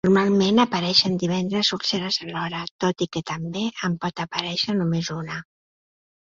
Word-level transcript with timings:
Normalment 0.05 0.59
apareixen 0.61 1.17
diverses 1.23 1.69
úlceres 1.77 2.17
alhora, 2.23 2.63
tot 2.85 3.05
i 3.07 3.09
que 3.17 3.23
també 3.33 3.67
en 3.89 3.99
pot 4.07 4.25
aparèixer 4.25 4.77
només 4.81 5.13
una. 5.21 5.39